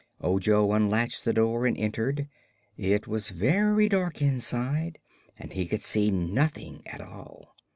Ojo 0.19 0.71
unlatched 0.73 1.25
the 1.25 1.31
door 1.33 1.67
and 1.67 1.77
entered. 1.77 2.27
It 2.75 3.05
was 3.07 3.29
very 3.29 3.87
dark 3.87 4.19
inside 4.19 4.97
and 5.37 5.53
he 5.53 5.67
could 5.67 5.83
see 5.83 6.09
nothing 6.09 6.81
at 6.87 7.01
all. 7.01 7.55